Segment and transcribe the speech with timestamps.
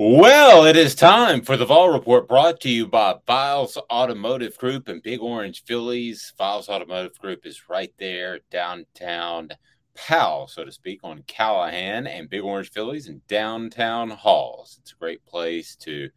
[0.00, 4.86] Well, it is time for the Vol Report brought to you by Viles Automotive Group
[4.86, 6.32] and Big Orange Philly's.
[6.38, 9.48] Viles Automotive Group is right there downtown
[9.96, 14.78] Powell, so to speak, on Callahan and Big Orange Philly's in downtown Halls.
[14.80, 16.10] It's a great place to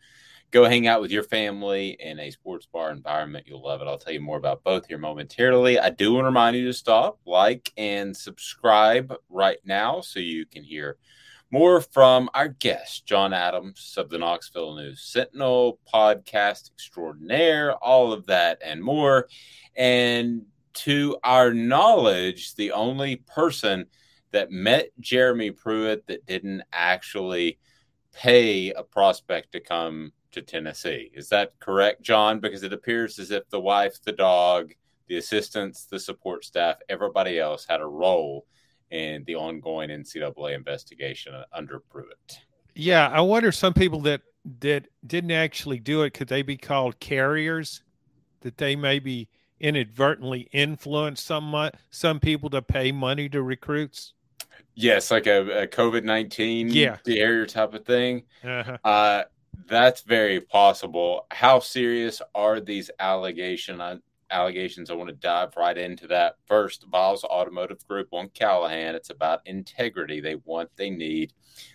[0.51, 3.47] go hang out with your family in a sports bar environment.
[3.47, 3.87] You'll love it.
[3.87, 5.79] I'll tell you more about both here momentarily.
[5.79, 10.45] I do want to remind you to stop, like, and subscribe right now so you
[10.45, 10.97] can hear–
[11.51, 18.25] more from our guest, John Adams of the Knoxville News Sentinel, podcast extraordinaire, all of
[18.27, 19.27] that and more.
[19.75, 23.85] And to our knowledge, the only person
[24.31, 27.59] that met Jeremy Pruitt that didn't actually
[28.13, 31.11] pay a prospect to come to Tennessee.
[31.13, 32.39] Is that correct, John?
[32.39, 34.71] Because it appears as if the wife, the dog,
[35.07, 38.45] the assistants, the support staff, everybody else had a role
[38.91, 42.39] in the ongoing NCAA investigation under Pruitt.
[42.75, 44.21] Yeah, I wonder some people that
[44.59, 47.83] that didn't actually do it could they be called carriers?
[48.41, 54.13] That they maybe inadvertently influence some some people to pay money to recruits.
[54.73, 56.97] Yes, like a, a COVID nineteen yeah.
[57.05, 58.23] carrier type of thing.
[58.43, 58.77] Uh-huh.
[58.83, 59.23] Uh,
[59.67, 61.27] that's very possible.
[61.29, 64.01] How serious are these allegations?
[64.31, 64.89] Allegations.
[64.89, 66.35] I want to dive right into that.
[66.47, 68.95] First, Vols Automotive Group on Callahan.
[68.95, 70.19] It's about integrity.
[70.19, 71.33] They want, they need,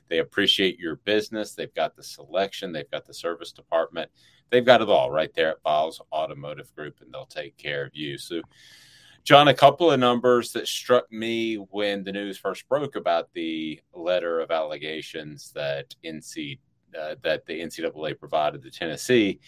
[0.09, 1.53] they appreciate your business.
[1.53, 4.11] They've got the selection, they've got the service department,
[4.51, 7.95] they've got it all right there at Vols Automotive Group, and they'll take care of
[7.95, 8.19] you.
[8.19, 8.41] So,
[9.25, 13.81] John, a couple of numbers that struck me when the news first broke about the
[13.93, 16.59] letter of allegations that NC
[16.99, 19.41] uh, that the NCAA provided to Tennessee,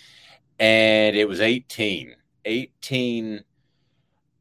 [0.58, 2.14] and it was 18
[2.48, 3.44] 18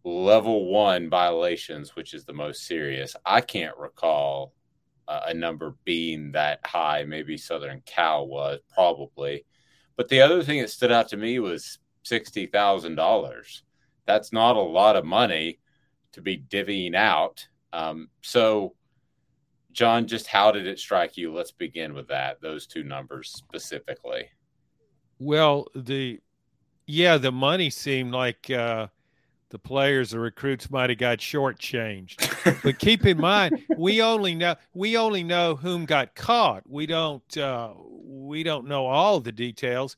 [0.05, 3.15] level one violations, which is the most serious.
[3.25, 4.53] I can't recall
[5.07, 7.03] uh, a number being that high.
[7.03, 9.45] Maybe Southern Cal was probably.
[9.97, 13.61] But the other thing that stood out to me was $60,000.
[14.05, 15.59] That's not a lot of money
[16.13, 17.45] to be divvying out.
[17.73, 18.75] Um, so,
[19.73, 21.33] John, just how did it strike you?
[21.33, 24.29] Let's begin with that, those two numbers specifically.
[25.19, 26.21] Well, the
[26.87, 28.87] yeah, the money seemed like uh,
[29.49, 32.63] the players, the recruits might have got shortchanged.
[32.63, 36.63] but keep in mind, we only know we only know whom got caught.
[36.67, 39.97] We don't uh, we don't know all the details.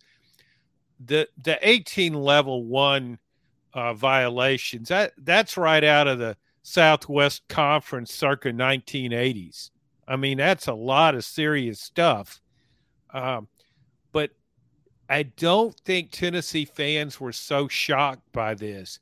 [0.99, 3.19] The the 18 level one
[3.73, 9.69] uh, violations that that's right out of the Southwest Conference circa 1980s.
[10.07, 12.41] I mean, that's a lot of serious stuff.
[13.13, 13.47] Um,
[15.09, 19.00] I don't think Tennessee fans were so shocked by this.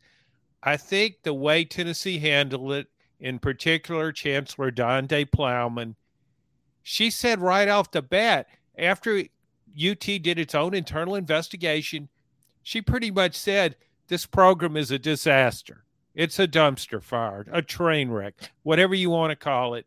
[0.64, 2.88] I think the way Tennessee handled it,
[3.20, 5.96] in particular, Chancellor Donde Plowman,
[6.82, 8.48] she said right off the bat,
[8.78, 12.08] after UT did its own internal investigation,
[12.64, 13.76] she pretty much said
[14.08, 15.84] this program is a disaster.
[16.16, 19.86] It's a dumpster fire, a train wreck, whatever you want to call it.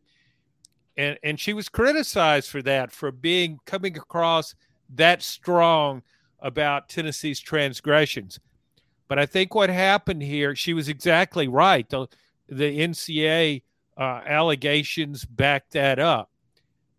[0.97, 4.55] And and she was criticized for that, for being coming across
[4.95, 6.03] that strong
[6.41, 8.41] about Tennessee's transgressions.
[9.09, 11.89] But I think what happened here, she was exactly right.
[11.89, 12.07] The,
[12.49, 13.63] the NCA
[13.97, 16.31] uh, allegations back that up.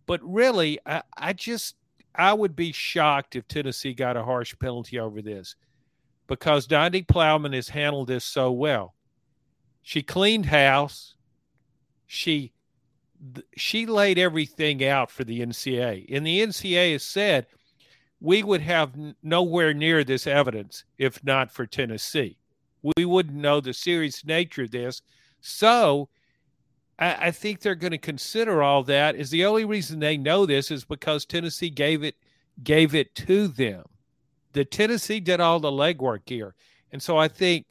[0.06, 1.76] But really, I, I just
[2.14, 5.56] I would be shocked if Tennessee got a harsh penalty over this
[6.28, 8.94] because Donde Plowman has handled this so well.
[9.82, 11.16] She cleaned house.
[12.08, 12.52] She
[13.56, 16.14] she laid everything out for the NCA.
[16.14, 17.48] And the NCA has said–
[18.22, 18.92] we would have
[19.24, 22.38] nowhere near this evidence if not for Tennessee.
[22.96, 25.02] We wouldn't know the serious nature of this.
[25.42, 26.08] So
[27.00, 29.16] I, I think they're going to consider all that.
[29.16, 32.16] Is the only reason they know this is because Tennessee gave it
[32.64, 33.84] gave it to them.
[34.54, 36.54] The Tennessee did all the legwork here,
[36.92, 37.66] and so I think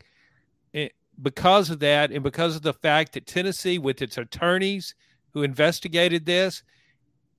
[0.73, 4.94] it, because of that, and because of the fact that Tennessee, with its attorneys
[5.32, 6.62] who investigated this,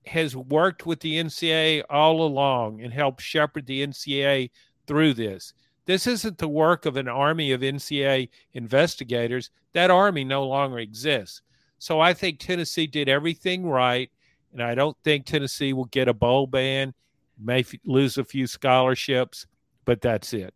[0.06, 4.50] has worked with the NCA all along and helped shepherd the NCA
[4.86, 5.54] through this.
[5.84, 9.50] This isn't the work of an army of NCA investigators.
[9.72, 11.42] That army no longer exists.
[11.78, 14.10] So I think Tennessee did everything right,
[14.52, 16.94] and I don't think Tennessee will get a bowl ban,
[17.38, 19.46] may f- lose a few scholarships,
[19.84, 20.54] but that's it.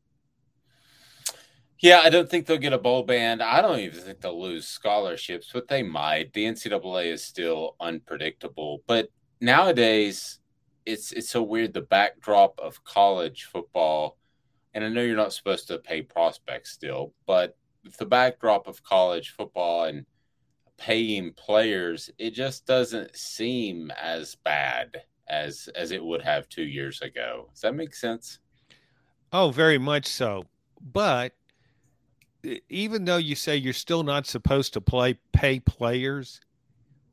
[1.80, 3.42] Yeah, I don't think they'll get a bowl ban.
[3.42, 6.32] I don't even think they'll lose scholarships, but they might.
[6.32, 9.10] The NCAA is still unpredictable, but
[9.40, 10.38] nowadays
[10.86, 11.74] it's it's so weird.
[11.74, 14.16] The backdrop of college football,
[14.72, 17.56] and I know you're not supposed to pay prospects still, but
[17.98, 20.06] the backdrop of college football and
[20.78, 27.02] paying players, it just doesn't seem as bad as as it would have two years
[27.02, 27.48] ago.
[27.52, 28.38] Does that make sense?
[29.32, 30.44] Oh, very much so.
[30.80, 31.34] But
[32.68, 36.40] even though you say you're still not supposed to play pay players,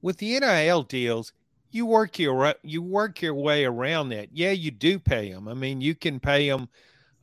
[0.02, 1.34] with the NIL deals,
[1.74, 4.30] you work your you work your way around that.
[4.32, 5.48] Yeah, you do pay them.
[5.48, 6.70] I mean, you can pay them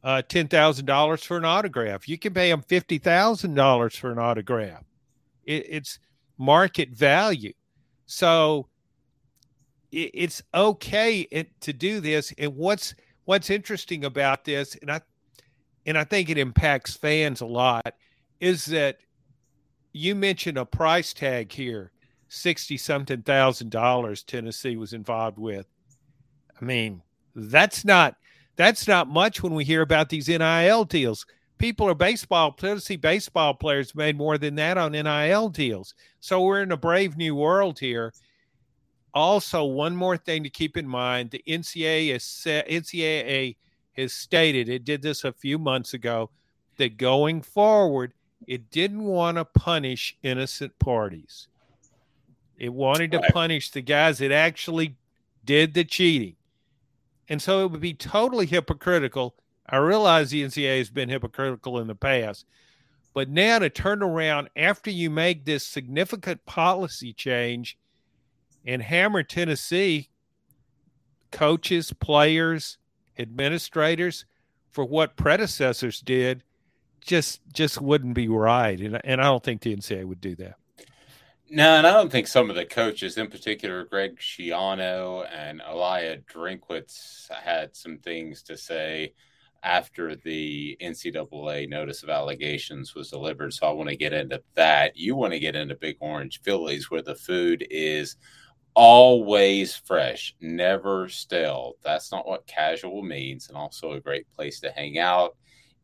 [0.03, 2.09] uh, ten thousand dollars for an autograph.
[2.09, 4.83] You can pay them fifty thousand dollars for an autograph.
[5.45, 5.99] It, it's
[6.37, 7.53] market value,
[8.07, 8.69] so
[9.93, 12.33] it, it's okay to do this.
[12.37, 12.95] And what's
[13.27, 15.01] what's interesting about this, and I
[15.87, 17.95] and I think it impacts fans a lot,
[18.41, 18.99] is that
[19.93, 21.93] you mentioned a price tag here,
[22.31, 25.67] sixty something thousand dollars Tennessee was involved with.
[26.61, 27.03] I mean,
[27.35, 28.17] that's not
[28.57, 31.27] that's not much when we hear about these NIL deals.
[31.59, 35.95] People are baseball, Tennessee baseball players made more than that on NIL deals.
[36.21, 38.15] So we're in a brave new world here.
[39.13, 43.57] Also, one more thing to keep in mind: the NCAA, NCAA
[43.97, 46.31] has stated it did this a few months ago
[46.77, 48.15] that going forward,
[48.47, 51.49] it didn't want to punish innocent parties.
[52.61, 54.97] It wanted to punish the guys that actually
[55.45, 56.37] did the cheating.
[57.29, 59.35] And so it would be totally hypocritical.
[59.67, 62.45] I realize the NCAA has been hypocritical in the past,
[63.15, 67.79] but now to turn around after you make this significant policy change
[68.67, 70.11] and hammer Tennessee
[71.31, 72.79] coaches, players,
[73.19, 74.25] administrators
[74.71, 76.43] for what predecessors did
[77.01, 80.57] just just wouldn't be right and, and i don't think the ncaa would do that
[81.51, 86.19] no and i don't think some of the coaches in particular greg schiano and elia
[86.33, 89.13] drinkwitz had some things to say
[89.63, 94.97] after the ncaa notice of allegations was delivered so i want to get into that
[94.97, 98.17] you want to get into big orange philly's where the food is
[98.75, 101.75] always fresh, never stale.
[101.83, 105.37] That's not what casual means, and also a great place to hang out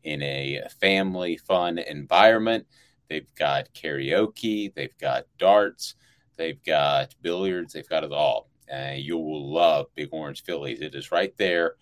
[0.05, 2.67] in a family fun environment.
[3.09, 5.95] They've got karaoke, they've got darts,
[6.37, 8.49] they've got billiards, they've got it all.
[8.69, 10.81] And you will love Big Orange Philly's.
[10.81, 11.77] It is right there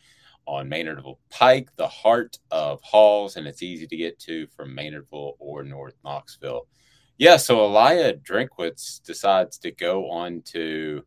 [0.47, 5.35] on Maynardville Pike, the heart of Halls, and it's easy to get to from Maynardville
[5.39, 6.67] or North Knoxville.
[7.17, 11.05] Yeah, so Elia Drinkwitz decides to go on to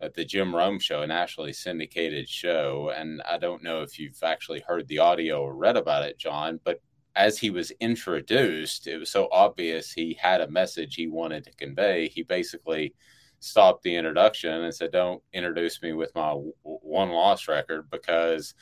[0.00, 2.92] uh, the Jim Rome show, a nationally syndicated show.
[2.96, 6.60] And I don't know if you've actually heard the audio or read about it, John,
[6.64, 6.80] but
[7.16, 11.54] as he was introduced, it was so obvious he had a message he wanted to
[11.54, 12.08] convey.
[12.08, 12.94] He basically
[13.38, 16.32] stopped the introduction and said, Don't introduce me with my
[16.62, 18.54] one loss record because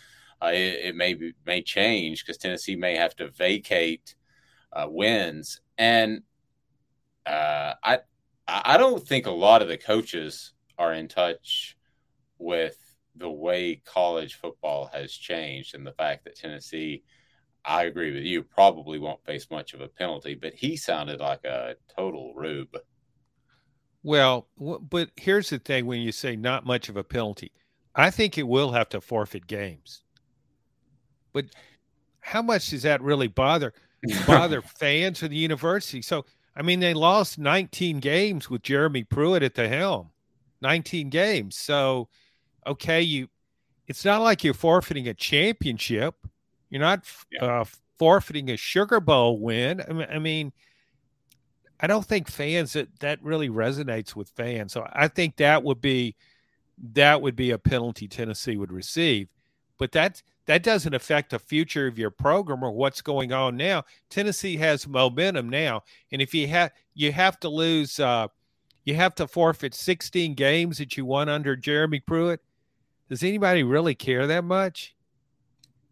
[0.42, 4.14] uh, it, it, may be, may change because Tennessee may have to vacate
[4.72, 5.60] uh, wins.
[5.78, 6.22] And
[7.26, 8.00] uh, I
[8.48, 11.76] I don't think a lot of the coaches are in touch
[12.38, 12.76] with
[13.14, 17.04] the way college football has changed and the fact that Tennessee,
[17.64, 20.34] I agree with you, probably won't face much of a penalty.
[20.34, 22.76] But he sounded like a total rube.
[24.02, 27.52] Well, but here's the thing: when you say not much of a penalty,
[27.94, 30.02] I think it will have to forfeit games.
[31.32, 31.46] But
[32.20, 33.72] how much does that really bother
[34.26, 36.02] bother fans of the university?
[36.02, 40.10] So I mean, they lost 19 games with Jeremy Pruitt at the helm,
[40.60, 41.56] 19 games.
[41.56, 42.08] So,
[42.66, 43.28] okay, you,
[43.86, 46.14] it's not like you're forfeiting a championship.
[46.72, 47.44] You're not yeah.
[47.44, 47.64] uh,
[47.98, 49.82] forfeiting a Sugar Bowl win.
[49.86, 50.52] I mean, I mean,
[51.78, 54.72] I don't think fans that that really resonates with fans.
[54.72, 56.16] So I think that would be
[56.94, 59.28] that would be a penalty Tennessee would receive.
[59.76, 63.84] But that's that doesn't affect the future of your program or what's going on now.
[64.08, 68.28] Tennessee has momentum now, and if you have you have to lose, uh,
[68.84, 72.40] you have to forfeit 16 games that you won under Jeremy Pruitt.
[73.10, 74.94] Does anybody really care that much?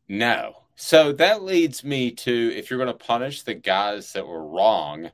[0.09, 0.60] No.
[0.83, 5.11] So that leads me to if you're going to punish the guys that were wrong,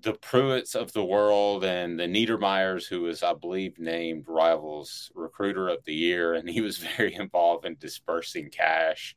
[0.00, 5.68] the Pruitts of the world and the Niedermeyers, who was, I believe, named Rivals Recruiter
[5.68, 9.16] of the Year, and he was very involved in dispersing cash.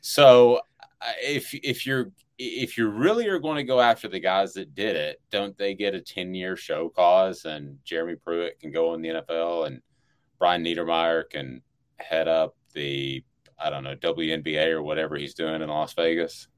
[0.00, 0.62] So,
[1.22, 4.96] if if you're if you really are going to go after the guys that did
[4.96, 7.44] it, don't they get a ten year show cause?
[7.44, 9.82] And Jeremy Pruitt can go in the NFL, and
[10.38, 11.60] Brian Niedermeyer can
[11.98, 13.22] head up the
[13.58, 16.48] I don't know WNBA or whatever he's doing in Las Vegas.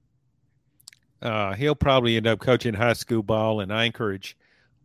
[1.22, 4.36] Uh, he'll probably end up coaching high school ball in Anchorage.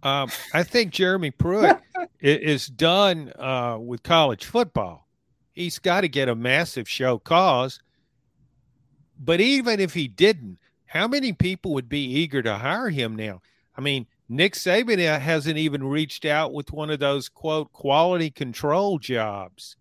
[0.03, 1.77] Um, I think Jeremy Pruitt
[2.19, 5.07] is done uh, with college football.
[5.53, 7.79] He's got to get a massive show cause.
[9.19, 13.41] But even if he didn't, how many people would be eager to hire him now?
[13.77, 18.97] I mean, Nick Saban hasn't even reached out with one of those quote quality control
[18.97, 19.75] jobs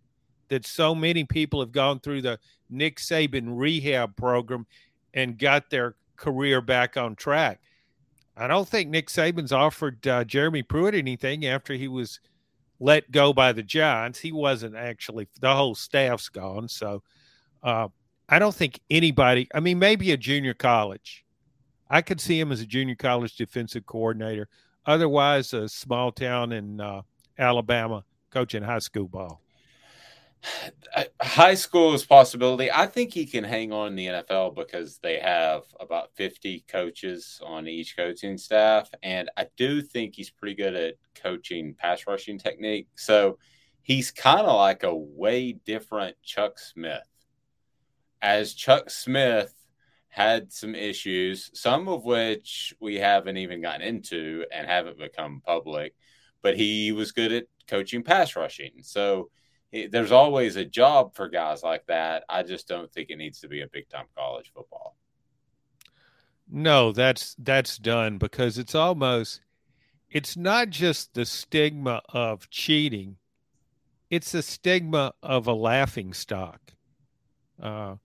[0.51, 2.39] that so many people have gone through the
[2.69, 4.67] Nick Saban rehab program
[5.15, 7.61] and got their career back on track.
[8.37, 12.21] I don't think Nick Saban's offered uh, Jeremy Pruitt anything after he was
[12.79, 14.19] let go by the Giants.
[14.19, 16.69] He wasn't actually, the whole staff's gone.
[16.69, 17.03] So
[17.63, 17.89] uh,
[18.29, 21.25] I don't think anybody, I mean, maybe a junior college.
[21.89, 24.49] I could see him as a junior college defensive coordinator.
[24.87, 27.03] Otherwise, a small town in uh,
[27.39, 29.43] Alabama coaching high school ball.
[31.21, 32.71] High school is possibility.
[32.73, 37.41] I think he can hang on in the NFL because they have about 50 coaches
[37.45, 38.91] on each coaching staff.
[39.03, 42.89] And I do think he's pretty good at coaching pass rushing technique.
[42.97, 43.39] So
[43.83, 47.07] he's kind of like a way different Chuck Smith.
[48.23, 49.55] As Chuck Smith
[50.09, 55.95] had some issues, some of which we haven't even gotten into and haven't become public,
[56.43, 58.73] but he was good at coaching pass rushing.
[58.83, 59.31] So
[59.73, 62.25] there's always a job for guys like that.
[62.29, 64.97] I just don't think it needs to be a big time college football.
[66.51, 69.41] No, that's that's done because it's almost
[70.11, 73.17] it's not just the stigma of cheating,
[74.11, 76.61] it's the stigma of a laughing stock.
[77.63, 77.97] Uh,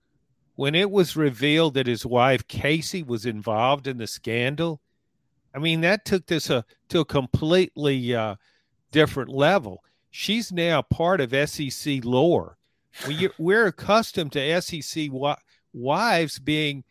[0.56, 4.82] when it was revealed that his wife Casey was involved in the scandal,
[5.54, 8.36] I mean that took this a, to a completely uh,
[8.92, 9.84] different level
[10.16, 12.58] she's now part of SEC lore.
[13.06, 15.10] We, we're accustomed to SEC
[15.74, 16.86] wives being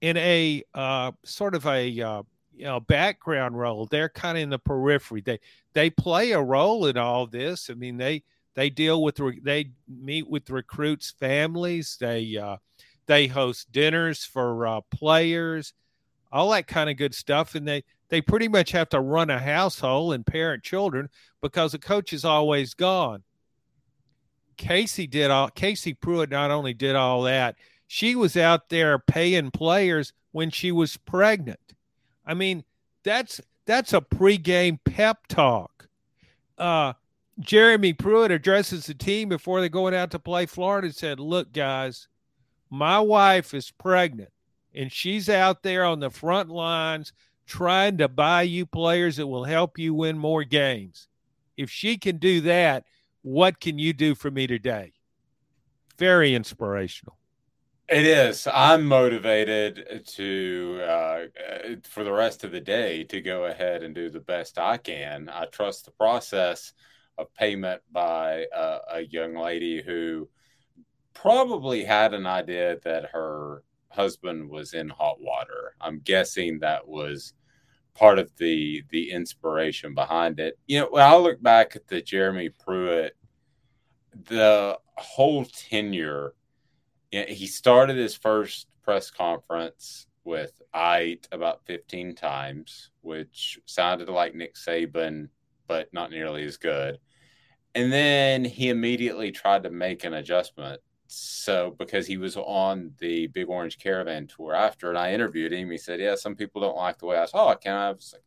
[0.00, 2.22] in a uh, sort of a uh,
[2.54, 3.86] you know background role.
[3.86, 5.22] They're kind of in the periphery.
[5.22, 5.40] They
[5.72, 7.68] they play a role in all this.
[7.68, 8.22] I mean they
[8.54, 11.96] they deal with they meet with recruits' families.
[11.98, 12.58] They uh,
[13.06, 15.74] they host dinners for uh, players,
[16.30, 19.38] all that kind of good stuff, and they they pretty much have to run a
[19.38, 21.08] household and parent children
[21.42, 23.22] because the coach is always gone.
[24.56, 29.50] Casey did all Casey Pruitt not only did all that, she was out there paying
[29.50, 31.60] players when she was pregnant.
[32.26, 32.64] I mean,
[33.04, 35.88] that's that's a pregame pep talk.
[36.56, 36.94] Uh,
[37.38, 41.52] Jeremy Pruitt addresses the team before they're going out to play Florida and said, Look,
[41.52, 42.08] guys,
[42.68, 44.30] my wife is pregnant
[44.74, 47.12] and she's out there on the front lines
[47.48, 51.08] trying to buy you players that will help you win more games.
[51.56, 52.84] If she can do that,
[53.22, 54.92] what can you do for me today?
[55.98, 57.18] Very inspirational.
[57.88, 58.46] It is.
[58.52, 61.20] I'm motivated to uh,
[61.84, 65.30] for the rest of the day to go ahead and do the best I can.
[65.30, 66.74] I trust the process
[67.16, 70.28] of payment by a, a young lady who
[71.14, 75.74] probably had an idea that her husband was in hot water.
[75.80, 77.32] I'm guessing that was
[77.98, 80.58] part of the the inspiration behind it.
[80.66, 83.16] You know, when I look back at the Jeremy Pruitt,
[84.28, 86.34] the whole tenure,
[87.10, 94.08] you know, he started his first press conference with "I" about 15 times, which sounded
[94.08, 95.28] like Nick Saban,
[95.66, 96.98] but not nearly as good.
[97.74, 103.28] And then he immediately tried to make an adjustment so because he was on the
[103.28, 106.76] Big Orange Caravan tour after, and I interviewed him, he said, "Yeah, some people don't
[106.76, 108.22] like the way I talk." And I was like,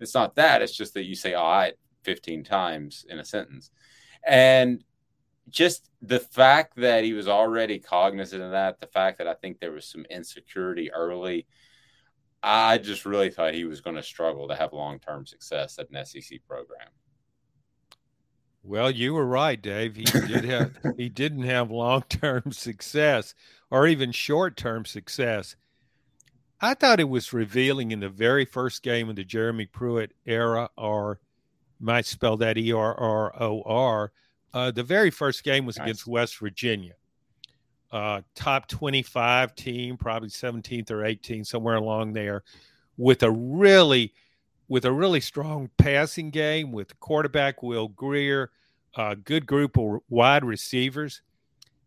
[0.00, 0.62] "It's not that.
[0.62, 1.74] It's just that you say "all right"
[2.04, 3.70] 15 times in a sentence,"
[4.24, 4.84] and
[5.50, 9.58] just the fact that he was already cognizant of that, the fact that I think
[9.58, 11.46] there was some insecurity early,
[12.42, 15.90] I just really thought he was going to struggle to have long term success at
[15.90, 16.88] an SEC program.
[18.64, 19.96] Well, you were right, Dave.
[19.96, 23.34] He did have he didn't have long-term success
[23.70, 25.56] or even short-term success.
[26.60, 30.70] I thought it was revealing in the very first game of the Jeremy Pruitt era,
[30.78, 31.18] or
[31.80, 34.12] might spell that E R R O R.
[34.54, 35.86] Uh, the very first game was nice.
[35.86, 36.94] against West Virginia,
[37.90, 42.44] uh, top 25 team, probably 17th or 18th, somewhere along there,
[42.96, 44.14] with a really
[44.72, 48.50] with a really strong passing game with quarterback Will Grier,
[48.96, 51.20] a good group of wide receivers.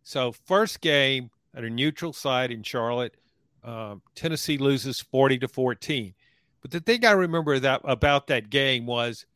[0.04, 3.16] So, first game at a neutral site in Charlotte,
[3.64, 6.14] uh, Tennessee loses 40 to 14.
[6.62, 9.26] But the thing I remember that about that game was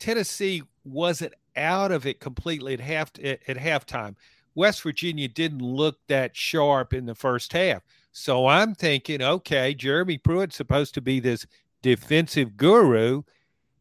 [0.00, 4.16] Tennessee wasn't out of it completely at half at, at halftime.
[4.56, 7.84] West Virginia didn't look that sharp in the first half.
[8.10, 11.46] So I'm thinking, okay, Jeremy Pruitt's supposed to be this
[11.82, 13.22] defensive guru.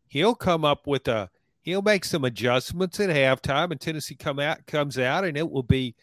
[0.07, 1.29] He'll come up with a
[1.61, 5.63] he'll make some adjustments at halftime and Tennessee come out comes out and it will
[5.63, 5.95] be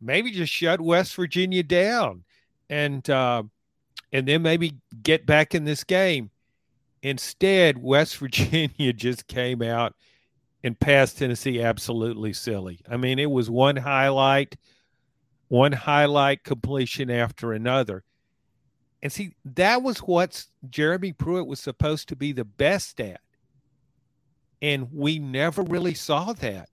[0.00, 2.24] maybe just shut West Virginia down
[2.70, 3.42] and uh,
[4.12, 6.30] and then maybe get back in this game.
[7.02, 9.94] Instead, West Virginia just came out
[10.64, 12.80] and passed Tennessee absolutely silly.
[12.88, 14.56] I mean, it was one highlight,
[15.48, 18.04] one highlight completion after another.
[19.02, 23.20] And see, that was what Jeremy Pruitt was supposed to be the best at.
[24.60, 26.68] And we never really saw that.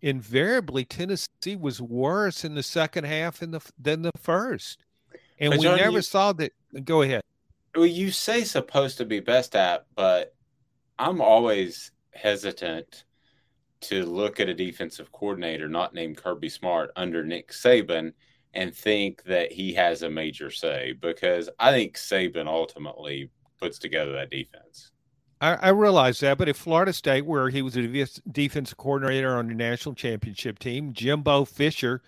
[0.00, 4.78] Invariably, Tennessee was worse in the second half the, than the first.
[5.38, 6.52] And but we John, never you, saw that.
[6.84, 7.22] Go ahead.
[7.76, 10.34] Well, you say supposed to be best at, but
[10.98, 13.04] I'm always hesitant
[13.82, 18.12] to look at a defensive coordinator not named Kirby Smart under Nick Saban
[18.54, 24.12] and think that he has a major say because I think Saban ultimately puts together
[24.12, 24.90] that defense.
[25.40, 29.48] I, I realize that, but at Florida State, where he was a defensive coordinator on
[29.48, 32.02] the national championship team, Jimbo Fisher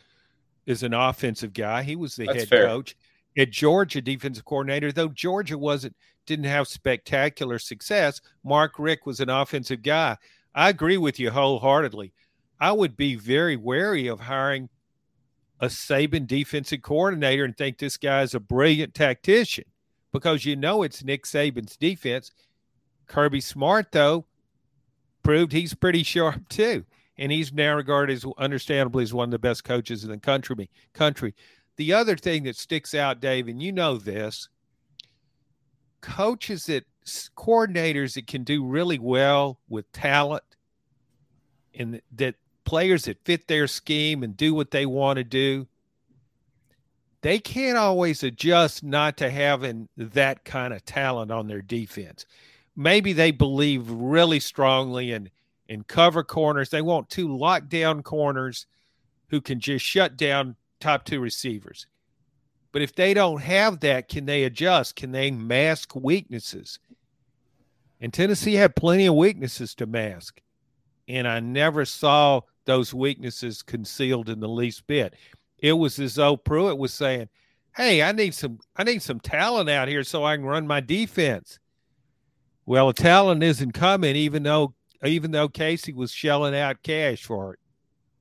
[0.66, 1.82] is an offensive guy.
[1.82, 2.66] He was the That's head fair.
[2.66, 2.96] coach
[3.36, 4.92] at Georgia, defensive coordinator.
[4.92, 5.96] Though Georgia wasn't
[6.26, 10.16] didn't have spectacular success, Mark Richt was an offensive guy.
[10.54, 12.12] I agree with you wholeheartedly.
[12.60, 14.68] I would be very wary of hiring
[15.62, 19.64] a Saban defensive coordinator and think this guy is a brilliant tactician
[20.12, 22.32] because you know it's Nick Saban's defense.
[23.06, 24.26] Kirby Smart, though,
[25.22, 26.84] proved he's pretty sharp too.
[27.16, 30.68] And he's now regarded as understandably as one of the best coaches in the country.
[30.94, 31.34] Country.
[31.76, 34.48] The other thing that sticks out, Dave, and you know this,
[36.00, 36.84] coaches that
[37.36, 40.42] coordinators that can do really well with talent
[41.74, 45.66] and that players that fit their scheme and do what they want to do
[47.22, 52.26] they can't always adjust not to having that kind of talent on their defense.
[52.76, 55.30] Maybe they believe really strongly in
[55.68, 56.68] in cover corners.
[56.68, 58.66] They want two lockdown corners
[59.28, 61.86] who can just shut down top two receivers.
[62.72, 64.96] But if they don't have that can they adjust?
[64.96, 66.80] Can they mask weaknesses?
[68.00, 70.40] And Tennessee had plenty of weaknesses to mask.
[71.06, 75.14] And I never saw those weaknesses concealed in the least bit.
[75.58, 77.28] It was as though Pruitt was saying,
[77.76, 80.80] Hey, I need some I need some talent out here so I can run my
[80.80, 81.58] defense.
[82.66, 87.54] Well, the talent isn't coming even though even though Casey was shelling out cash for
[87.54, 87.58] it.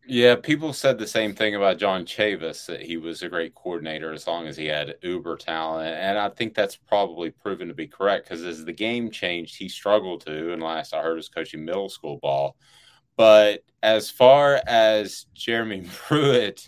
[0.08, 4.12] Yeah, people said the same thing about John Chavis that he was a great coordinator
[4.12, 7.88] as long as he had uber talent, and I think that's probably proven to be
[7.88, 10.54] correct because as the game changed, he struggled to.
[10.54, 12.58] And last I heard, was coaching middle school ball.
[13.22, 16.68] But as far as Jeremy Pruitt,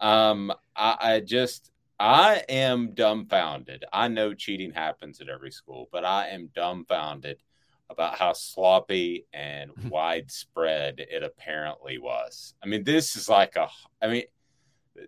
[0.00, 3.84] um, I, I just I am dumbfounded.
[3.92, 7.42] I know cheating happens at every school, but I am dumbfounded
[7.90, 12.54] about how sloppy and widespread it apparently was.
[12.62, 13.68] I mean, this is like a,
[14.00, 14.22] I mean,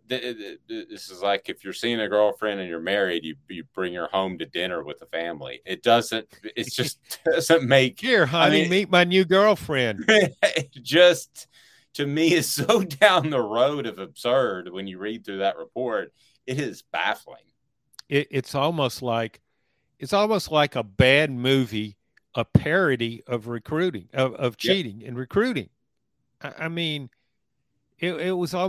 [0.09, 4.09] this is like if you're seeing a girlfriend and you're married, you, you bring her
[4.13, 5.61] home to dinner with the family.
[5.65, 8.01] It doesn't, it just doesn't make.
[8.01, 10.11] Here, honey, I mean, meet my new girlfriend.
[10.83, 11.47] just
[11.95, 16.13] to me is so down the road of absurd when you read through that report.
[16.47, 17.45] It is baffling.
[18.09, 19.41] It, it's almost like,
[19.99, 21.97] it's almost like a bad movie
[22.37, 25.09] a parody of recruiting of, of cheating yep.
[25.09, 25.71] and recruiting.
[26.43, 27.09] I, I mean,
[27.99, 28.69] it, it was all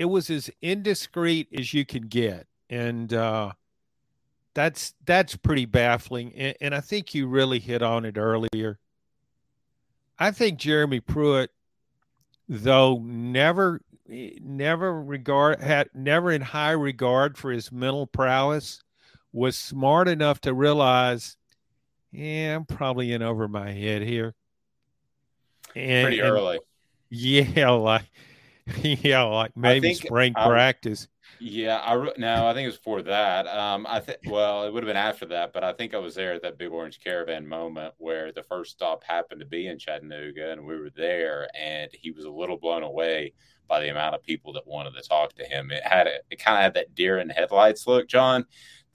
[0.00, 3.52] it was as indiscreet as you could get, and uh,
[4.54, 6.32] that's that's pretty baffling.
[6.34, 8.78] And, and I think you really hit on it earlier.
[10.18, 11.50] I think Jeremy Pruitt,
[12.48, 18.82] though never never regard had never in high regard for his mental prowess,
[19.34, 21.36] was smart enough to realize
[22.10, 24.34] yeah, I'm probably in over my head here.
[25.76, 26.56] And, Pretty early.
[26.56, 26.64] And,
[27.56, 28.10] yeah, like
[28.82, 31.08] yeah, like maybe spring I, practice.
[31.38, 33.46] Yeah, I no, I think it was before that.
[33.46, 36.14] Um, I think well, it would have been after that, but I think I was
[36.14, 39.78] there at that Big Orange Caravan moment where the first stop happened to be in
[39.78, 43.32] Chattanooga, and we were there, and he was a little blown away
[43.68, 45.70] by the amount of people that wanted to talk to him.
[45.70, 48.44] It had a, it kind of had that deer in headlights look, John.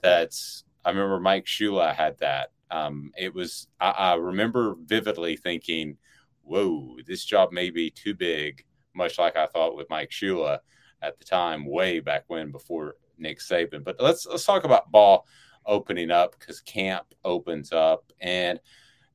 [0.02, 5.96] That's I remember Mike Shula had that um, it was I, I, remember vividly thinking,
[6.42, 8.64] "Whoa, this job may be too big,"
[8.96, 10.58] much like I thought with Mike Shula
[11.02, 13.84] at the time, way back when before Nick Saban.
[13.84, 15.26] But let's let's talk about ball
[15.66, 18.58] opening up because camp opens up, and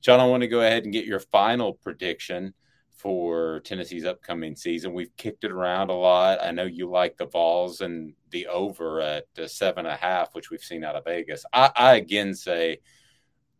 [0.01, 2.53] John, I want to go ahead and get your final prediction
[3.01, 4.93] for Tennessee's upcoming season.
[4.93, 6.39] We've kicked it around a lot.
[6.39, 10.35] I know you like the Vols and the over at uh, seven and a half,
[10.35, 11.43] which we've seen out of Vegas.
[11.51, 12.79] I, I again say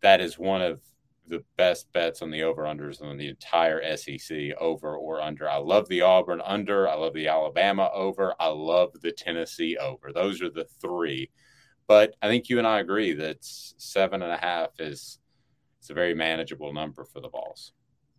[0.01, 0.79] that is one of
[1.31, 5.49] the best bets on the over unders on the entire SEC over or under.
[5.49, 6.87] I love the Auburn under.
[6.87, 8.35] I love the Alabama over.
[8.39, 10.11] I love the Tennessee over.
[10.13, 11.31] Those are the three.
[11.87, 15.19] But I think you and I agree that seven and a half is
[15.79, 17.71] it's a very manageable number for the Vols.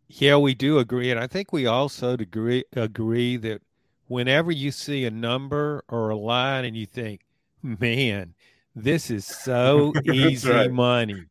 [0.08, 3.62] Yeah, we do agree, and I think we also agree agree that
[4.08, 7.20] whenever you see a number or a line and you think,
[7.62, 8.34] "Man,
[8.74, 10.72] this is so easy right.
[10.72, 11.24] money,"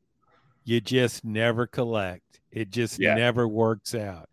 [0.63, 2.39] you just never collect.
[2.51, 3.15] It just yeah.
[3.15, 4.29] never works out.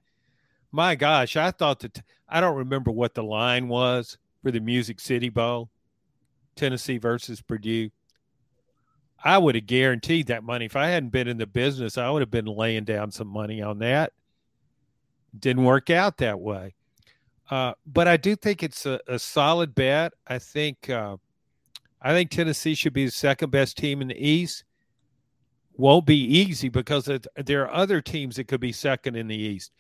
[0.71, 5.01] My gosh, I thought that I don't remember what the line was for the Music
[5.01, 5.71] City Bowl,
[6.57, 7.91] Tennessee versus Purdue.
[9.25, 11.99] I would have guaranteed that money if I hadn't been in the business.
[11.99, 14.13] I would have been laying down some money on that
[15.39, 16.75] didn't work out that way.
[17.51, 20.13] Uh, but I do think it's a, a solid bet.
[20.27, 21.17] I think uh,
[22.03, 24.65] I think Tennessee should be the second best team in the East.
[25.79, 29.37] Won't be easy because it, there are other teams that could be second in the
[29.37, 29.73] East.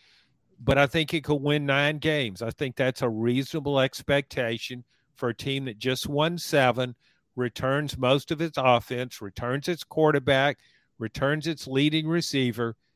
[0.59, 2.41] But I think it could win nine games.
[2.41, 4.85] I think that's a reasonable expectation
[5.17, 6.95] for a team that just won seven,
[7.37, 10.59] returns most of its offense, returns its quarterback,
[10.99, 12.75] returns its leading receiver–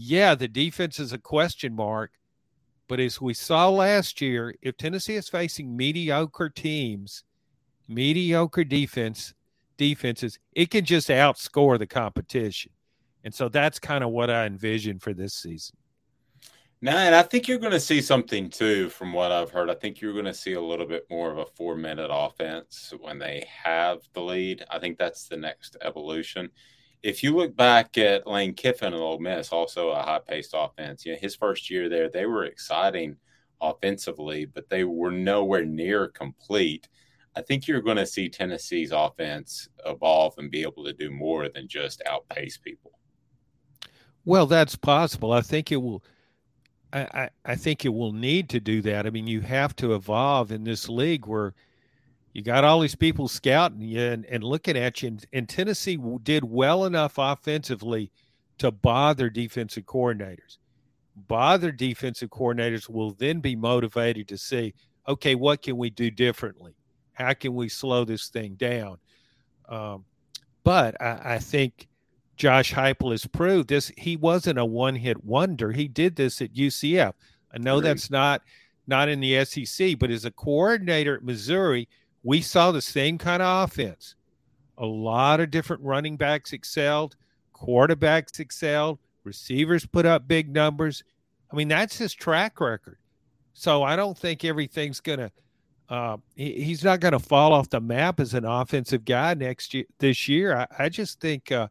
[0.00, 2.12] yeah, the defense is a question mark.
[2.86, 7.24] But as we saw last year, if Tennessee is facing mediocre teams,
[7.88, 9.34] mediocre defense
[9.78, 12.72] defenses, it can just outscore the competition.
[13.24, 15.76] And so that's kind of what I envision for this season.
[16.80, 19.70] Now, and I think you're going to see something too, from what I've heard.
[19.70, 22.92] I think you're going to see a little bit more of a four minute offense
[23.00, 24.64] when they have the lead.
[24.70, 26.50] I think that's the next evolution
[27.02, 31.04] if you look back at Lane Kiffin and Ole Miss, also a high paced offense,
[31.04, 33.16] you know, his first year there, they were exciting
[33.60, 36.88] offensively, but they were nowhere near complete.
[37.38, 41.48] I think you're going to see Tennessee's offense evolve and be able to do more
[41.48, 42.98] than just outpace people.
[44.24, 45.30] Well, that's possible.
[45.30, 46.02] I think it will.
[46.92, 49.06] I, I, I think it will need to do that.
[49.06, 51.54] I mean, you have to evolve in this league where
[52.32, 55.08] you got all these people scouting you and, and looking at you.
[55.08, 58.10] And, and, Tennessee did well enough offensively
[58.58, 60.58] to bother defensive coordinators.
[61.14, 64.74] Bother defensive coordinators will then be motivated to see,
[65.06, 66.74] okay, what can we do differently?
[67.18, 68.98] How can we slow this thing down?
[69.68, 70.04] Um,
[70.64, 71.88] but I, I think
[72.36, 73.90] Josh Heupel has proved this.
[73.96, 75.72] He wasn't a one-hit wonder.
[75.72, 77.12] He did this at UCF.
[77.52, 78.42] I know that's not
[78.86, 81.88] not in the SEC, but as a coordinator at Missouri–
[82.22, 84.14] we saw the same kind of offense.
[84.76, 87.16] A lot of different running backs excelled,
[87.54, 91.02] quarterbacks excelled, receivers put up big numbers.
[91.50, 92.98] I mean, that's his track record.
[93.52, 95.32] So I don't think everything's going to.
[95.88, 99.72] Uh, he, he's not going to fall off the map as an offensive guy next
[99.72, 99.84] year.
[99.98, 101.68] This year, I, I just think uh,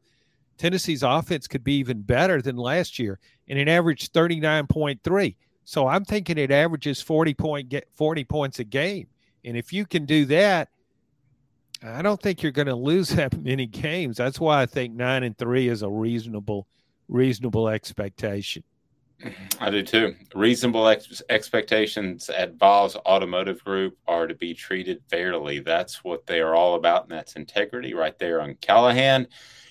[0.57, 5.01] Tennessee's offense could be even better than last year, and it averaged thirty nine point
[5.03, 5.35] three.
[5.65, 9.07] So I'm thinking it averages forty point get forty points a game.
[9.45, 10.69] And if you can do that,
[11.83, 14.17] I don't think you're going to lose that many games.
[14.17, 16.67] That's why I think nine and three is a reasonable,
[17.07, 18.63] reasonable expectation.
[19.59, 20.15] I do too.
[20.35, 25.59] Reasonable ex- expectations at Vols Automotive Group are to be treated fairly.
[25.59, 29.27] That's what they are all about, and that's integrity right there on Callahan.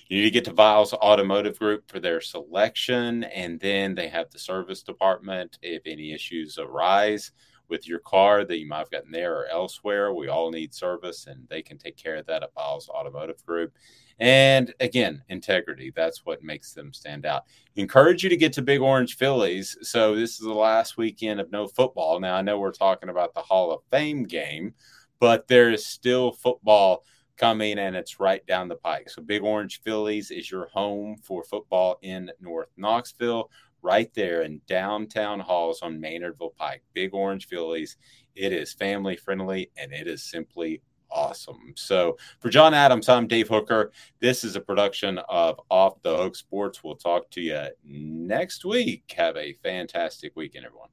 [0.09, 4.29] You need to get to Vols Automotive Group for their selection, and then they have
[4.31, 7.31] the service department if any issues arise
[7.69, 10.13] with your car that you might have gotten there or elsewhere.
[10.13, 13.73] We all need service, and they can take care of that at Vols Automotive Group.
[14.19, 15.91] And again, integrity.
[15.95, 17.43] That's what makes them stand out.
[17.75, 19.77] Encourage you to get to Big Orange Philly's.
[19.81, 22.19] So, this is the last weekend of no football.
[22.19, 24.73] Now, I know we're talking about the Hall of Fame game,
[25.19, 27.03] but there is still football
[27.37, 29.09] coming and it's right down the pike.
[29.09, 33.51] So, Big Orange Philly's is your home for football in North Knoxville
[33.83, 36.83] right there in downtown halls on Maynardville Pike.
[36.93, 37.97] Big Orange Philly's.
[38.35, 41.73] It is family friendly and it is simply awesome.
[41.75, 43.91] So for John Adams, I'm Dave Hooker.
[44.19, 46.83] This is a production of Off the Hook Sports.
[46.83, 49.13] We'll talk to you next week.
[49.17, 50.89] Have a fantastic weekend, everyone.